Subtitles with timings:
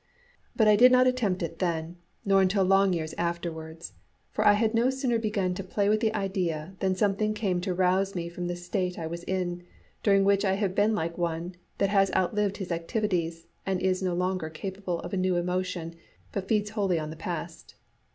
[0.55, 3.93] But I did not attempt it then, nor until long years afterwards.
[4.31, 7.73] For I had no sooner begun to play with the idea than something came to
[7.75, 9.61] rouse me from the state I was in,
[10.01, 14.15] during which I had been like one that has outlived his activities, and is no
[14.15, 15.93] longer capable of a new emotion,
[16.31, 17.75] but feeds wholly on the past.